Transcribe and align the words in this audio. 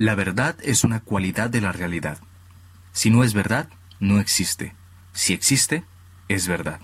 La 0.00 0.14
verdad 0.14 0.54
es 0.62 0.84
una 0.84 1.00
cualidad 1.00 1.50
de 1.50 1.60
la 1.60 1.72
realidad. 1.72 2.18
Si 2.92 3.10
no 3.10 3.24
es 3.24 3.34
verdad, 3.34 3.68
no 3.98 4.20
existe. 4.20 4.72
Si 5.12 5.32
existe, 5.32 5.82
es 6.28 6.46
verdad. 6.46 6.78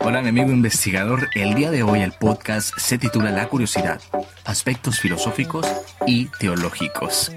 Hola 0.00 0.20
mi 0.20 0.28
amigo 0.28 0.50
investigador, 0.50 1.30
el 1.34 1.54
día 1.54 1.70
de 1.70 1.82
hoy 1.82 2.02
el 2.02 2.12
podcast 2.12 2.76
se 2.76 2.98
titula 2.98 3.30
La 3.30 3.48
curiosidad, 3.48 4.02
aspectos 4.44 5.00
filosóficos 5.00 5.66
y 6.06 6.26
teológicos. 6.38 7.32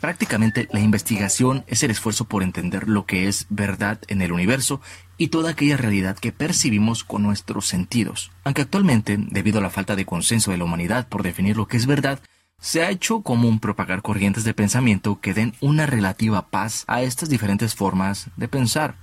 Prácticamente 0.00 0.68
la 0.70 0.78
investigación 0.78 1.64
es 1.66 1.82
el 1.82 1.90
esfuerzo 1.90 2.26
por 2.26 2.44
entender 2.44 2.88
lo 2.88 3.06
que 3.06 3.26
es 3.26 3.46
verdad 3.48 3.98
en 4.06 4.22
el 4.22 4.30
universo 4.30 4.80
y 5.18 5.28
toda 5.28 5.50
aquella 5.50 5.78
realidad 5.78 6.16
que 6.16 6.30
percibimos 6.30 7.02
con 7.02 7.24
nuestros 7.24 7.66
sentidos. 7.66 8.30
Aunque 8.44 8.62
actualmente, 8.62 9.16
debido 9.18 9.58
a 9.58 9.62
la 9.62 9.70
falta 9.70 9.96
de 9.96 10.06
consenso 10.06 10.52
de 10.52 10.58
la 10.58 10.64
humanidad 10.64 11.08
por 11.08 11.24
definir 11.24 11.56
lo 11.56 11.66
que 11.66 11.76
es 11.76 11.86
verdad, 11.86 12.20
se 12.60 12.82
ha 12.82 12.90
hecho 12.90 13.22
común 13.22 13.60
propagar 13.60 14.02
corrientes 14.02 14.44
de 14.44 14.54
pensamiento 14.54 15.20
que 15.20 15.34
den 15.34 15.54
una 15.60 15.86
relativa 15.86 16.48
paz 16.48 16.84
a 16.86 17.02
estas 17.02 17.28
diferentes 17.28 17.74
formas 17.74 18.28
de 18.36 18.48
pensar. 18.48 18.96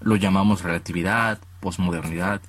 Lo 0.00 0.16
llamamos 0.16 0.62
relatividad, 0.62 1.38
posmodernidad 1.60 2.40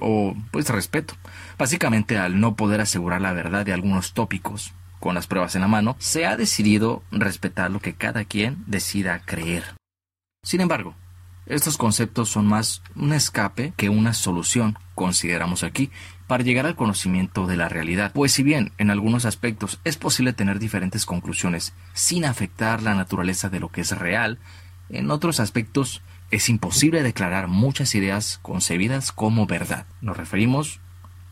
o 0.00 0.34
pues 0.50 0.68
respeto. 0.68 1.14
Básicamente 1.58 2.18
al 2.18 2.40
no 2.40 2.56
poder 2.56 2.80
asegurar 2.80 3.20
la 3.20 3.32
verdad 3.32 3.64
de 3.64 3.72
algunos 3.72 4.12
tópicos 4.12 4.72
con 5.00 5.14
las 5.14 5.26
pruebas 5.26 5.54
en 5.54 5.62
la 5.62 5.68
mano, 5.68 5.96
se 5.98 6.26
ha 6.26 6.36
decidido 6.36 7.02
respetar 7.10 7.70
lo 7.70 7.80
que 7.80 7.94
cada 7.94 8.24
quien 8.24 8.62
decida 8.66 9.20
creer. 9.24 9.64
Sin 10.44 10.60
embargo, 10.60 10.94
estos 11.46 11.76
conceptos 11.76 12.28
son 12.28 12.46
más 12.46 12.82
un 12.94 13.12
escape 13.12 13.72
que 13.76 13.88
una 13.88 14.14
solución, 14.14 14.78
consideramos 14.94 15.64
aquí, 15.64 15.90
para 16.26 16.44
llegar 16.44 16.66
al 16.66 16.76
conocimiento 16.76 17.46
de 17.46 17.56
la 17.56 17.68
realidad. 17.68 18.12
Pues 18.14 18.32
si 18.32 18.42
bien 18.42 18.72
en 18.78 18.90
algunos 18.90 19.24
aspectos 19.24 19.80
es 19.84 19.96
posible 19.96 20.32
tener 20.32 20.58
diferentes 20.58 21.04
conclusiones 21.04 21.74
sin 21.92 22.24
afectar 22.24 22.82
la 22.82 22.94
naturaleza 22.94 23.50
de 23.50 23.60
lo 23.60 23.68
que 23.70 23.82
es 23.82 23.90
real, 23.98 24.38
en 24.88 25.10
otros 25.10 25.40
aspectos 25.40 26.02
es 26.30 26.48
imposible 26.48 27.02
declarar 27.02 27.48
muchas 27.48 27.94
ideas 27.94 28.38
concebidas 28.40 29.12
como 29.12 29.46
verdad. 29.46 29.86
Nos 30.00 30.16
referimos 30.16 30.80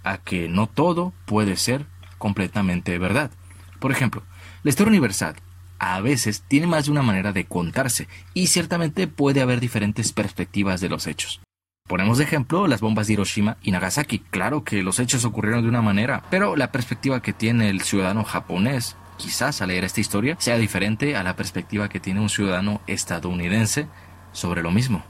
a 0.05 0.19
que 0.19 0.49
no 0.49 0.67
todo 0.67 1.13
puede 1.25 1.57
ser 1.57 1.87
completamente 2.19 2.99
verdad. 2.99 3.31
Por 3.79 3.93
ejemplo, 3.93 4.23
la 4.63 4.69
historia 4.69 4.91
universal 4.91 5.37
a 5.81 6.01
veces 6.01 6.45
tiene 6.47 6.67
más 6.67 6.85
de 6.85 6.93
una 6.93 7.03
manera 7.03 7.33
de 7.33 7.47
contarse 7.47 8.07
y 8.35 8.47
ciertamente 8.49 9.09
puede 9.09 9.41
haber 9.41 9.59
diferentes 9.59 10.13
perspectivas 10.13 10.81
de 10.81 10.91
los 10.91 11.07
hechos. 11.07 11.41
Ponemos 11.89 12.19
de 12.19 12.25
ejemplo 12.25 12.69
las 12.69 12.81
bombas 12.81 13.09
de 13.09 13.15
Hiroshima 13.15 13.57
y 13.63 13.73
Nagasaki. 13.73 14.21
Claro 14.21 14.63
que 14.63 14.83
los 14.85 15.01
hechos 15.01 15.25
ocurrieron 15.25 15.63
de 15.63 15.69
una 15.69 15.83
manera, 15.83 16.23
pero 16.31 16.55
la 16.55 16.71
perspectiva 16.71 17.21
que 17.21 17.33
tiene 17.33 17.71
el 17.71 17.81
ciudadano 17.81 18.23
japonés, 18.23 18.97
quizás 19.17 19.61
al 19.61 19.69
leer 19.69 19.85
esta 19.85 20.01
historia, 20.01 20.37
sea 20.39 20.59
diferente 20.59 21.17
a 21.17 21.25
la 21.25 21.35
perspectiva 21.35 21.89
que 21.89 21.99
tiene 21.99 22.21
un 22.21 22.29
ciudadano 22.29 22.81
estadounidense 22.87 23.89
sobre 24.33 24.63
lo 24.63 24.71
mismo. 24.71 25.03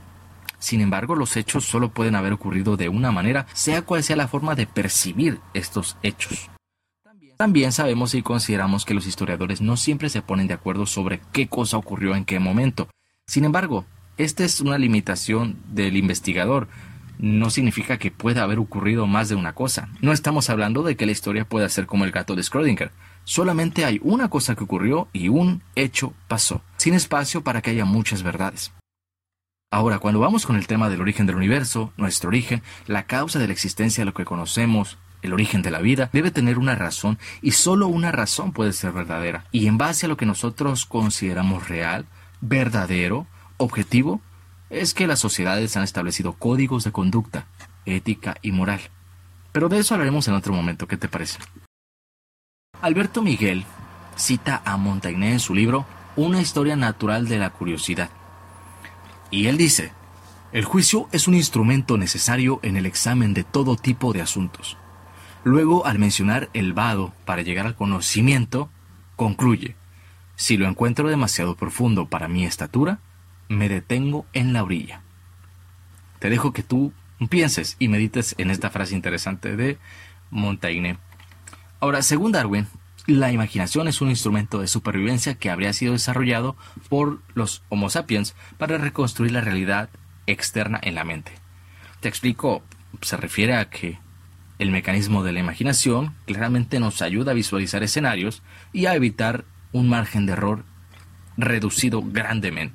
Sin 0.60 0.80
embargo, 0.80 1.16
los 1.16 1.36
hechos 1.36 1.64
solo 1.64 1.90
pueden 1.90 2.14
haber 2.14 2.32
ocurrido 2.32 2.76
de 2.76 2.88
una 2.88 3.10
manera, 3.10 3.46
sea 3.54 3.82
cual 3.82 4.02
sea 4.02 4.16
la 4.16 4.28
forma 4.28 4.54
de 4.54 4.66
percibir 4.66 5.40
estos 5.52 5.96
hechos. 6.02 6.48
También 7.40 7.72
sabemos 7.72 8.14
y 8.14 8.20
consideramos 8.20 8.84
que 8.84 8.92
los 8.92 9.06
historiadores 9.06 9.62
no 9.62 9.78
siempre 9.78 10.10
se 10.10 10.20
ponen 10.20 10.46
de 10.46 10.52
acuerdo 10.52 10.84
sobre 10.84 11.22
qué 11.32 11.48
cosa 11.48 11.78
ocurrió 11.78 12.14
en 12.14 12.26
qué 12.26 12.38
momento. 12.38 12.90
Sin 13.26 13.46
embargo, 13.46 13.86
esta 14.18 14.44
es 14.44 14.60
una 14.60 14.76
limitación 14.76 15.56
del 15.68 15.96
investigador. 15.96 16.68
No 17.18 17.48
significa 17.48 17.96
que 17.96 18.10
pueda 18.10 18.42
haber 18.42 18.58
ocurrido 18.58 19.06
más 19.06 19.30
de 19.30 19.36
una 19.36 19.54
cosa. 19.54 19.88
No 20.02 20.12
estamos 20.12 20.50
hablando 20.50 20.82
de 20.82 20.98
que 20.98 21.06
la 21.06 21.12
historia 21.12 21.46
pueda 21.46 21.66
ser 21.70 21.86
como 21.86 22.04
el 22.04 22.10
gato 22.10 22.36
de 22.36 22.42
Schrödinger. 22.42 22.90
Solamente 23.24 23.86
hay 23.86 24.00
una 24.02 24.28
cosa 24.28 24.54
que 24.54 24.64
ocurrió 24.64 25.08
y 25.14 25.28
un 25.28 25.62
hecho 25.76 26.12
pasó, 26.28 26.60
sin 26.76 26.92
espacio 26.92 27.42
para 27.42 27.62
que 27.62 27.70
haya 27.70 27.86
muchas 27.86 28.22
verdades. 28.22 28.70
Ahora, 29.70 29.98
cuando 29.98 30.20
vamos 30.20 30.44
con 30.44 30.56
el 30.56 30.66
tema 30.66 30.90
del 30.90 31.00
origen 31.00 31.24
del 31.24 31.36
universo, 31.36 31.94
nuestro 31.96 32.28
origen, 32.28 32.62
la 32.86 33.04
causa 33.04 33.38
de 33.38 33.46
la 33.46 33.54
existencia 33.54 34.02
de 34.02 34.06
lo 34.10 34.12
que 34.12 34.26
conocemos, 34.26 34.98
el 35.22 35.32
origen 35.32 35.62
de 35.62 35.70
la 35.70 35.80
vida, 35.80 36.10
debe 36.12 36.30
tener 36.30 36.58
una 36.58 36.74
razón 36.74 37.18
y 37.42 37.52
solo 37.52 37.88
una 37.88 38.12
razón 38.12 38.52
puede 38.52 38.72
ser 38.72 38.92
verdadera. 38.92 39.44
Y 39.52 39.66
en 39.66 39.78
base 39.78 40.06
a 40.06 40.08
lo 40.08 40.16
que 40.16 40.26
nosotros 40.26 40.86
consideramos 40.86 41.68
real, 41.68 42.06
verdadero, 42.40 43.26
objetivo, 43.56 44.20
es 44.70 44.94
que 44.94 45.06
las 45.06 45.18
sociedades 45.18 45.76
han 45.76 45.82
establecido 45.82 46.32
códigos 46.34 46.84
de 46.84 46.92
conducta, 46.92 47.46
ética 47.84 48.36
y 48.42 48.52
moral. 48.52 48.80
Pero 49.52 49.68
de 49.68 49.78
eso 49.78 49.94
hablaremos 49.94 50.28
en 50.28 50.34
otro 50.34 50.52
momento, 50.52 50.86
¿qué 50.86 50.96
te 50.96 51.08
parece? 51.08 51.38
Alberto 52.80 53.20
Miguel 53.22 53.64
cita 54.16 54.62
a 54.64 54.76
Montaigne 54.76 55.32
en 55.32 55.40
su 55.40 55.54
libro 55.54 55.86
Una 56.16 56.40
historia 56.40 56.76
natural 56.76 57.28
de 57.28 57.38
la 57.38 57.50
curiosidad. 57.50 58.10
Y 59.30 59.46
él 59.46 59.56
dice, 59.56 59.92
el 60.52 60.64
juicio 60.64 61.08
es 61.12 61.28
un 61.28 61.34
instrumento 61.34 61.96
necesario 61.96 62.58
en 62.62 62.76
el 62.76 62.86
examen 62.86 63.34
de 63.34 63.44
todo 63.44 63.76
tipo 63.76 64.12
de 64.12 64.20
asuntos. 64.20 64.76
Luego, 65.44 65.86
al 65.86 65.98
mencionar 65.98 66.50
el 66.52 66.72
vado 66.72 67.14
para 67.24 67.42
llegar 67.42 67.66
al 67.66 67.74
conocimiento, 67.74 68.70
concluye, 69.16 69.74
si 70.36 70.56
lo 70.56 70.68
encuentro 70.68 71.08
demasiado 71.08 71.56
profundo 71.56 72.06
para 72.08 72.28
mi 72.28 72.44
estatura, 72.44 72.98
me 73.48 73.68
detengo 73.68 74.26
en 74.32 74.52
la 74.52 74.62
orilla. 74.62 75.02
Te 76.18 76.30
dejo 76.30 76.52
que 76.52 76.62
tú 76.62 76.92
pienses 77.28 77.76
y 77.78 77.88
medites 77.88 78.34
en 78.38 78.50
esta 78.50 78.70
frase 78.70 78.94
interesante 78.94 79.56
de 79.56 79.78
Montaigne. 80.30 80.98
Ahora, 81.80 82.02
según 82.02 82.32
Darwin, 82.32 82.66
la 83.06 83.32
imaginación 83.32 83.88
es 83.88 84.00
un 84.00 84.10
instrumento 84.10 84.60
de 84.60 84.66
supervivencia 84.66 85.34
que 85.34 85.50
habría 85.50 85.72
sido 85.72 85.94
desarrollado 85.94 86.56
por 86.88 87.20
los 87.34 87.62
Homo 87.68 87.90
sapiens 87.90 88.34
para 88.58 88.78
reconstruir 88.78 89.32
la 89.32 89.40
realidad 89.40 89.88
externa 90.26 90.78
en 90.82 90.94
la 90.94 91.04
mente. 91.04 91.32
Te 92.00 92.08
explico, 92.08 92.62
se 93.00 93.16
refiere 93.16 93.56
a 93.56 93.68
que 93.68 93.98
el 94.60 94.70
mecanismo 94.70 95.24
de 95.24 95.32
la 95.32 95.40
imaginación 95.40 96.14
claramente 96.26 96.80
nos 96.80 97.00
ayuda 97.00 97.32
a 97.32 97.34
visualizar 97.34 97.82
escenarios 97.82 98.42
y 98.74 98.84
a 98.84 98.94
evitar 98.94 99.46
un 99.72 99.88
margen 99.88 100.26
de 100.26 100.32
error 100.32 100.64
reducido 101.38 102.02
grandemente. 102.02 102.74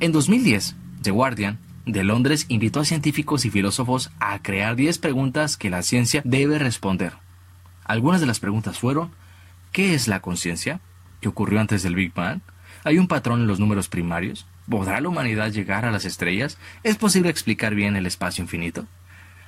En 0.00 0.12
2010, 0.12 0.76
The 1.02 1.10
Guardian 1.10 1.58
de 1.86 2.04
Londres 2.04 2.44
invitó 2.48 2.80
a 2.80 2.84
científicos 2.84 3.46
y 3.46 3.50
filósofos 3.50 4.10
a 4.20 4.42
crear 4.42 4.76
10 4.76 4.98
preguntas 4.98 5.56
que 5.56 5.70
la 5.70 5.82
ciencia 5.82 6.20
debe 6.22 6.58
responder. 6.58 7.14
Algunas 7.84 8.20
de 8.20 8.26
las 8.26 8.38
preguntas 8.38 8.78
fueron, 8.78 9.10
¿qué 9.72 9.94
es 9.94 10.06
la 10.06 10.20
conciencia? 10.20 10.80
¿Qué 11.22 11.28
ocurrió 11.28 11.60
antes 11.60 11.82
del 11.82 11.94
Big 11.94 12.12
Bang? 12.12 12.42
¿Hay 12.84 12.98
un 12.98 13.08
patrón 13.08 13.40
en 13.40 13.46
los 13.46 13.58
números 13.58 13.88
primarios? 13.88 14.46
¿Podrá 14.68 15.00
la 15.00 15.08
humanidad 15.08 15.50
llegar 15.50 15.86
a 15.86 15.90
las 15.90 16.04
estrellas? 16.04 16.58
¿Es 16.82 16.96
posible 16.96 17.30
explicar 17.30 17.74
bien 17.74 17.96
el 17.96 18.04
espacio 18.04 18.42
infinito? 18.42 18.86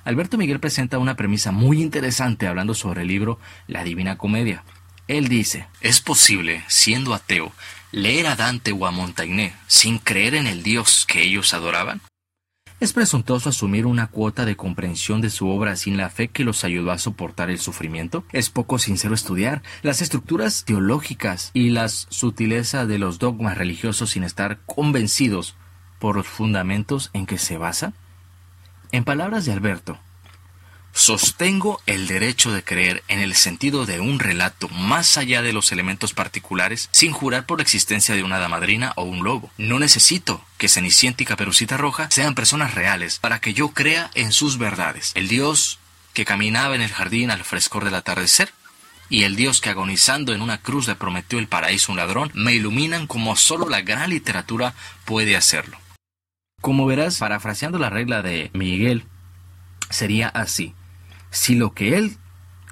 Alberto 0.06 0.38
Miguel 0.38 0.60
presenta 0.60 0.98
una 0.98 1.16
premisa 1.16 1.50
muy 1.50 1.82
interesante 1.82 2.46
hablando 2.46 2.74
sobre 2.74 3.02
el 3.02 3.08
libro 3.08 3.40
La 3.66 3.82
Divina 3.82 4.16
Comedia. 4.16 4.62
Él 5.08 5.26
dice, 5.26 5.66
¿es 5.80 6.00
posible, 6.00 6.62
siendo 6.68 7.12
ateo, 7.12 7.50
leer 7.90 8.28
a 8.28 8.36
Dante 8.36 8.70
o 8.70 8.86
a 8.86 8.92
Montaigne 8.92 9.52
sin 9.66 9.98
creer 9.98 10.36
en 10.36 10.46
el 10.46 10.62
Dios 10.62 11.06
que 11.08 11.22
ellos 11.22 11.52
adoraban? 11.54 12.02
Es 12.78 12.92
presuntuoso 12.92 13.48
asumir 13.48 13.84
una 13.84 14.06
cuota 14.06 14.44
de 14.44 14.54
comprensión 14.54 15.20
de 15.22 15.30
su 15.30 15.48
obra 15.48 15.74
sin 15.74 15.96
la 15.96 16.08
fe 16.08 16.28
que 16.28 16.44
los 16.44 16.62
ayudó 16.62 16.92
a 16.92 16.98
soportar 16.98 17.50
el 17.50 17.58
sufrimiento. 17.58 18.22
Es 18.30 18.48
poco 18.48 18.78
sincero 18.78 19.12
estudiar 19.12 19.64
las 19.82 20.02
estructuras 20.02 20.64
teológicas 20.64 21.50
y 21.52 21.70
las 21.70 22.06
sutilezas 22.10 22.86
de 22.86 23.00
los 23.00 23.18
dogmas 23.18 23.58
religiosos 23.58 24.10
sin 24.10 24.22
estar 24.22 24.60
convencidos 24.66 25.56
por 25.98 26.14
los 26.14 26.28
fundamentos 26.28 27.10
en 27.12 27.26
que 27.26 27.38
se 27.38 27.58
basa. 27.58 27.92
En 28.92 29.04
palabras 29.04 29.44
de 29.44 29.52
Alberto, 29.52 29.98
sostengo 30.92 31.82
el 31.86 32.06
derecho 32.06 32.52
de 32.52 32.62
creer 32.62 33.02
en 33.08 33.18
el 33.18 33.34
sentido 33.34 33.84
de 33.84 34.00
un 34.00 34.18
relato 34.18 34.68
más 34.68 35.18
allá 35.18 35.42
de 35.42 35.52
los 35.52 35.72
elementos 35.72 36.14
particulares 36.14 36.88
sin 36.92 37.12
jurar 37.12 37.46
por 37.46 37.58
la 37.58 37.62
existencia 37.62 38.14
de 38.14 38.22
una 38.22 38.38
damadrina 38.38 38.92
o 38.96 39.02
un 39.02 39.24
lobo. 39.24 39.50
No 39.58 39.78
necesito 39.78 40.42
que 40.56 40.68
Cenicienta 40.68 41.22
y 41.22 41.26
Caperucita 41.26 41.76
Roja 41.76 42.08
sean 42.10 42.34
personas 42.34 42.74
reales 42.74 43.18
para 43.18 43.40
que 43.40 43.54
yo 43.54 43.68
crea 43.70 44.10
en 44.14 44.32
sus 44.32 44.56
verdades. 44.56 45.12
El 45.14 45.28
Dios 45.28 45.78
que 46.14 46.24
caminaba 46.24 46.74
en 46.74 46.82
el 46.82 46.92
jardín 46.92 47.30
al 47.30 47.44
frescor 47.44 47.84
del 47.84 47.94
atardecer 47.94 48.50
y 49.08 49.24
el 49.24 49.36
Dios 49.36 49.60
que 49.60 49.70
agonizando 49.70 50.32
en 50.32 50.42
una 50.42 50.58
cruz 50.58 50.88
le 50.88 50.94
prometió 50.94 51.38
el 51.38 51.48
paraíso 51.48 51.90
a 51.90 51.92
un 51.92 51.98
ladrón 51.98 52.30
me 52.34 52.54
iluminan 52.54 53.06
como 53.06 53.36
solo 53.36 53.68
la 53.68 53.82
gran 53.82 54.10
literatura 54.10 54.74
puede 55.04 55.36
hacerlo. 55.36 55.78
Como 56.60 56.86
verás, 56.86 57.18
parafraseando 57.18 57.78
la 57.78 57.90
regla 57.90 58.22
de 58.22 58.50
Miguel, 58.52 59.04
sería 59.90 60.28
así. 60.28 60.74
Si 61.30 61.54
lo 61.54 61.72
que 61.74 61.96
él 61.96 62.16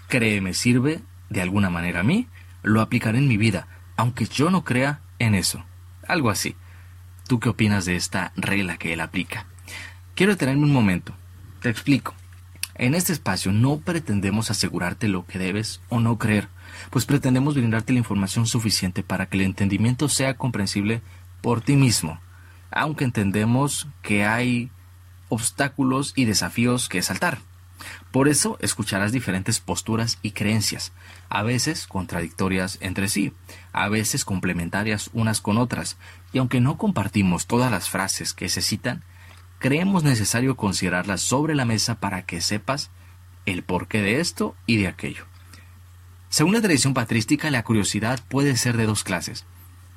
cree 0.09 0.41
me 0.41 0.55
sirve 0.55 1.01
de 1.31 1.43
alguna 1.43 1.71
manera 1.71 2.01
a 2.01 2.03
mí, 2.03 2.27
lo 2.63 2.81
aplicaré 2.81 3.19
en 3.19 3.29
mi 3.29 3.37
vida, 3.37 3.69
aunque 3.97 4.25
yo 4.25 4.51
no 4.51 4.65
crea 4.65 5.01
en 5.19 5.35
eso. 5.35 5.65
Algo 6.09 6.31
así. 6.31 6.57
¿Tú 7.29 7.41
qué 7.41 7.51
opinas 7.51 7.85
de 7.85 7.97
esta 7.97 8.33
regla 8.37 8.79
que 8.79 8.93
él 8.93 9.01
aplica? 9.01 9.47
Quiero 10.15 10.33
detenerme 10.33 10.65
un 10.65 10.73
momento. 10.73 11.15
Te 11.61 11.71
explico. 11.71 12.15
En 12.75 12.95
este 12.95 13.13
espacio 13.13 13.53
no 13.53 13.79
pretendemos 13.79 14.51
asegurarte 14.51 15.07
lo 15.07 15.25
que 15.25 15.39
debes 15.39 15.81
o 15.89 16.01
no 16.01 16.19
creer, 16.19 16.49
pues 16.91 17.05
pretendemos 17.05 17.55
brindarte 17.55 17.93
la 17.93 18.01
información 18.01 18.47
suficiente 18.47 19.05
para 19.05 19.27
que 19.27 19.37
el 19.37 19.45
entendimiento 19.45 20.09
sea 20.09 20.35
comprensible 20.35 21.01
por 21.41 21.61
ti 21.61 21.77
mismo, 21.77 22.19
aunque 22.75 23.05
entendemos 23.05 23.89
que 24.03 24.25
hay 24.25 24.71
obstáculos 25.29 26.13
y 26.17 26.27
desafíos 26.27 26.89
que 26.89 27.03
saltar. 27.03 27.39
Por 28.11 28.29
eso 28.29 28.57
escucharás 28.61 29.13
diferentes 29.13 29.61
posturas 29.61 30.19
y 30.23 30.33
creencias, 30.33 30.93
a 31.29 31.43
veces 31.43 31.87
contradictorias 31.87 32.79
entre 32.81 33.09
sí, 33.09 33.33
a 33.73 33.89
veces 33.89 34.25
complementarias 34.25 35.11
unas 35.13 35.41
con 35.41 35.59
otras, 35.59 35.97
y 36.33 36.39
aunque 36.39 36.61
no 36.61 36.79
compartimos 36.79 37.47
todas 37.47 37.71
las 37.71 37.89
frases 37.89 38.33
que 38.33 38.49
se 38.49 38.63
citan, 38.63 39.03
creemos 39.59 40.05
necesario 40.05 40.57
considerarlas 40.57 41.21
sobre 41.21 41.55
la 41.55 41.65
mesa 41.65 41.97
para 42.01 42.23
que 42.23 42.41
sepas 42.41 42.91
el 43.47 43.63
porqué 43.63 44.03
de 44.03 44.21
esto 44.21 44.55
y 44.67 44.77
de 44.77 44.89
aquello. 44.89 45.27
Según 46.29 46.55
la 46.55 46.63
tradición 46.63 46.95
patrística, 46.95 47.51
la 47.51 47.65
curiosidad 47.65 48.21
puede 48.29 48.57
ser 48.57 48.77
de 48.77 48.87
dos 48.87 49.05
clases, 49.05 49.45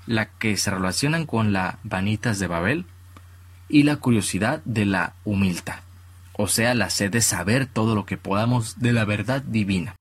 la 0.08 0.30
que 0.30 0.58
se 0.58 0.72
relacionan 0.72 1.26
con 1.28 1.54
la 1.54 1.78
vanitas 1.84 2.40
de 2.40 2.48
Babel 2.48 2.86
y 3.70 3.84
la 3.84 3.98
curiosidad 3.98 4.62
de 4.66 4.86
la 4.86 5.14
humilta 5.24 5.84
o 6.38 6.48
sea, 6.48 6.76
la 6.76 6.90
sed 6.90 7.12
de 7.12 7.22
saber 7.22 7.66
todo 7.66 7.96
lo 7.96 8.06
que 8.06 8.16
podamos 8.16 8.80
de 8.80 8.94
la 8.94 9.06
verdad 9.06 9.42
divina. 9.42 9.96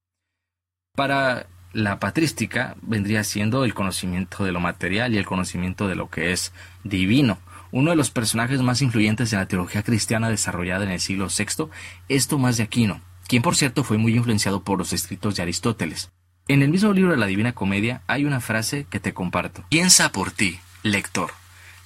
Para 0.94 1.46
la 1.72 1.98
patrística 1.98 2.76
vendría 2.82 3.24
siendo 3.24 3.64
el 3.64 3.74
conocimiento 3.74 4.44
de 4.44 4.52
lo 4.52 4.60
material 4.60 5.14
y 5.14 5.18
el 5.18 5.26
conocimiento 5.26 5.88
de 5.88 5.96
lo 5.96 6.10
que 6.10 6.32
es 6.32 6.52
divino. 6.84 7.38
Uno 7.72 7.90
de 7.90 7.96
los 7.96 8.10
personajes 8.10 8.62
más 8.62 8.82
influyentes 8.82 9.32
en 9.32 9.40
la 9.40 9.48
teología 9.48 9.82
cristiana 9.82 10.28
desarrollada 10.28 10.84
en 10.84 10.90
el 10.90 11.00
siglo 11.00 11.28
VI 11.28 11.68
es 12.08 12.28
Tomás 12.28 12.58
de 12.58 12.64
Aquino, 12.64 13.00
quien 13.26 13.42
por 13.42 13.56
cierto 13.56 13.82
fue 13.82 13.98
muy 13.98 14.14
influenciado 14.14 14.62
por 14.62 14.78
los 14.78 14.92
escritos 14.92 15.36
de 15.36 15.42
Aristóteles. 15.42 16.10
En 16.48 16.62
el 16.62 16.68
mismo 16.68 16.92
libro 16.92 17.10
de 17.10 17.16
la 17.16 17.26
Divina 17.26 17.54
Comedia 17.54 18.02
hay 18.06 18.24
una 18.24 18.40
frase 18.40 18.86
que 18.88 19.00
te 19.00 19.12
comparto. 19.12 19.64
Piensa 19.68 20.12
por 20.12 20.30
ti, 20.30 20.60
lector. 20.84 21.32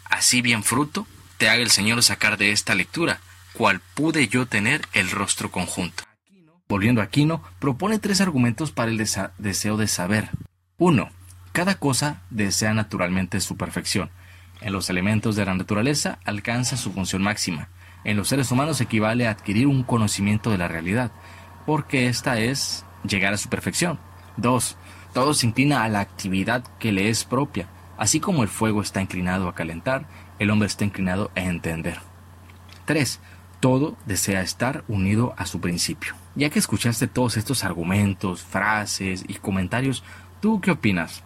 Así 0.05 0.43
bien 0.43 0.63
fruto 0.63 1.07
te 1.39 1.49
haga 1.49 1.63
el 1.63 1.71
Señor 1.71 2.03
sacar 2.03 2.37
de 2.37 2.53
esta 2.53 2.75
lectura, 2.75 3.21
cual 3.55 3.81
pude 3.95 4.29
yo 4.29 4.45
tener 4.45 4.83
el 4.93 5.11
rostro 5.11 5.51
conjunto. 5.51 6.03
Volviendo 6.69 7.01
a 7.01 7.05
Aquino, 7.05 7.43
propone 7.59 7.99
tres 7.99 8.21
argumentos 8.21 8.71
para 8.71 8.91
el 8.91 8.99
deseo 9.39 9.77
de 9.79 9.89
saber. 9.89 10.29
1. 10.77 11.09
Cada 11.53 11.77
cosa 11.77 12.21
desea 12.29 12.75
naturalmente 12.75 13.41
su 13.41 13.57
perfección. 13.57 14.11
En 14.61 14.75
los 14.75 14.91
elementos 14.91 15.37
de 15.37 15.47
la 15.47 15.55
naturaleza 15.55 16.19
alcanza 16.27 16.77
su 16.77 16.93
función 16.93 17.23
máxima. 17.23 17.69
En 18.05 18.19
los 18.19 18.29
seres 18.29 18.51
humanos 18.51 18.83
equivale 18.83 19.27
a 19.27 19.31
adquirir 19.31 19.67
un 19.67 19.85
conocimiento 19.85 20.51
de 20.51 20.59
la 20.59 20.69
realidad, 20.69 21.13
porque 21.65 22.09
esta 22.09 22.39
es 22.39 22.85
llegar 23.05 23.33
a 23.33 23.39
su 23.39 23.49
perfección. 23.49 23.99
2. 24.41 24.77
Todo 25.13 25.35
se 25.35 25.47
inclina 25.47 25.85
a 25.85 25.89
la 25.89 26.01
actividad 26.01 26.65
que 26.79 26.93
le 26.93 27.09
es 27.09 27.25
propia. 27.25 27.69
Así 27.99 28.21
como 28.21 28.43
el 28.43 28.49
fuego 28.49 28.81
está 28.81 29.01
inclinado 29.01 29.49
a 29.49 29.55
calentar, 29.55 30.07
el 30.39 30.51
hombre 30.51 30.67
está 30.67 30.85
inclinado 30.85 31.31
a 31.35 31.41
entender. 31.41 32.01
3 32.87 33.21
todo 33.61 33.97
desea 34.07 34.41
estar 34.41 34.85
unido 34.89 35.35
a 35.37 35.47
su 35.47 35.61
principio. 35.61 36.15
Ya 36.35 36.51
que 36.51 36.59
escuchaste 36.59 37.07
todos 37.07 37.37
estos 37.37 37.63
argumentos, 37.63 38.43
frases 38.43 39.25
y 39.29 39.35
comentarios, 39.35 40.03
¿tú 40.41 40.61
qué 40.61 40.71
opinas? 40.71 41.23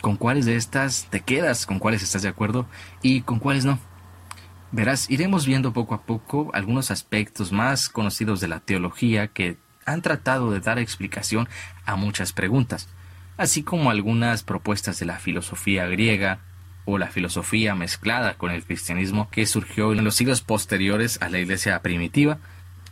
¿Con 0.00 0.16
cuáles 0.16 0.46
de 0.46 0.56
estas 0.56 1.06
te 1.10 1.20
quedas? 1.20 1.66
¿Con 1.66 1.80
cuáles 1.80 2.02
estás 2.02 2.22
de 2.22 2.28
acuerdo? 2.28 2.66
¿Y 3.02 3.22
con 3.22 3.40
cuáles 3.40 3.64
no? 3.64 3.78
Verás, 4.70 5.10
iremos 5.10 5.46
viendo 5.46 5.72
poco 5.72 5.94
a 5.94 6.02
poco 6.02 6.50
algunos 6.54 6.90
aspectos 6.90 7.50
más 7.50 7.88
conocidos 7.88 8.40
de 8.40 8.48
la 8.48 8.60
teología 8.60 9.28
que 9.28 9.56
han 9.86 10.02
tratado 10.02 10.50
de 10.50 10.60
dar 10.60 10.78
explicación 10.78 11.48
a 11.86 11.96
muchas 11.96 12.32
preguntas, 12.32 12.88
así 13.36 13.62
como 13.62 13.90
algunas 13.90 14.42
propuestas 14.42 14.98
de 14.98 15.06
la 15.06 15.18
filosofía 15.18 15.86
griega, 15.86 16.40
o 16.86 16.98
la 16.98 17.08
filosofía 17.08 17.74
mezclada 17.74 18.34
con 18.34 18.52
el 18.52 18.64
cristianismo 18.64 19.28
que 19.30 19.44
surgió 19.44 19.92
en 19.92 20.04
los 20.04 20.14
siglos 20.14 20.40
posteriores 20.40 21.20
a 21.20 21.28
la 21.28 21.40
iglesia 21.40 21.82
primitiva 21.82 22.38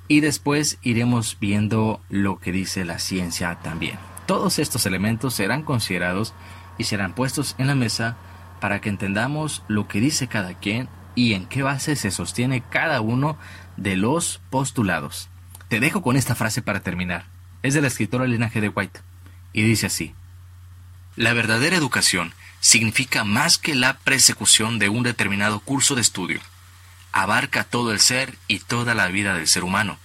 y 0.08 0.20
después 0.20 0.78
iremos 0.82 1.38
viendo 1.40 2.00
lo 2.10 2.38
que 2.38 2.52
dice 2.52 2.84
la 2.84 2.98
ciencia 2.98 3.56
también. 3.62 3.96
Todos 4.26 4.58
estos 4.58 4.84
elementos 4.84 5.34
serán 5.34 5.62
considerados 5.62 6.34
y 6.76 6.84
serán 6.84 7.14
puestos 7.14 7.54
en 7.56 7.68
la 7.68 7.74
mesa 7.74 8.16
para 8.60 8.80
que 8.80 8.88
entendamos 8.88 9.62
lo 9.68 9.86
que 9.86 10.00
dice 10.00 10.26
cada 10.26 10.54
quien 10.54 10.88
y 11.14 11.34
en 11.34 11.46
qué 11.46 11.62
base 11.62 11.94
se 11.94 12.10
sostiene 12.10 12.62
cada 12.62 13.00
uno 13.00 13.38
de 13.76 13.96
los 13.96 14.40
postulados. 14.50 15.30
Te 15.74 15.80
dejo 15.80 16.02
con 16.02 16.16
esta 16.16 16.36
frase 16.36 16.62
para 16.62 16.84
terminar. 16.84 17.26
Es 17.64 17.74
de 17.74 17.80
la 17.80 17.88
escritora 17.88 18.26
G. 18.26 18.60
de 18.60 18.68
White 18.68 19.00
y 19.52 19.62
dice 19.62 19.86
así: 19.86 20.14
La 21.16 21.32
verdadera 21.32 21.74
educación 21.74 22.32
significa 22.60 23.24
más 23.24 23.58
que 23.58 23.74
la 23.74 23.94
persecución 23.94 24.78
de 24.78 24.88
un 24.88 25.02
determinado 25.02 25.58
curso 25.58 25.96
de 25.96 26.00
estudio. 26.00 26.38
Abarca 27.10 27.64
todo 27.64 27.90
el 27.90 27.98
ser 27.98 28.38
y 28.46 28.60
toda 28.60 28.94
la 28.94 29.08
vida 29.08 29.34
del 29.34 29.48
ser 29.48 29.64
humano. 29.64 29.98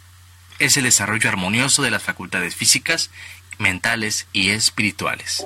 Es 0.58 0.76
el 0.76 0.86
desarrollo 0.86 1.30
armonioso 1.30 1.84
de 1.84 1.92
las 1.92 2.02
facultades 2.02 2.56
físicas, 2.56 3.12
mentales 3.60 4.26
y 4.34 4.50
espirituales. 4.50 5.46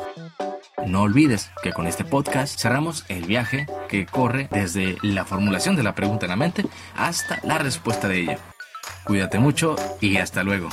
No 0.88 1.02
olvides 1.02 1.52
que 1.64 1.74
con 1.74 1.86
este 1.86 2.06
podcast 2.06 2.58
cerramos 2.58 3.04
el 3.10 3.26
viaje 3.26 3.68
que 3.90 4.06
corre 4.06 4.48
desde 4.52 4.98
la 5.02 5.26
formulación 5.26 5.76
de 5.76 5.84
la 5.84 5.96
pregunta 5.96 6.28
en 6.28 6.30
la 6.30 6.38
mente 6.38 6.66
hasta 6.96 7.42
la 7.44 7.58
respuesta 7.58 8.08
de 8.08 8.22
ella. 8.22 8.53
Cuídate 9.04 9.40
mucho 9.40 9.76
y 10.00 10.18
hasta 10.18 10.44
luego. 10.44 10.70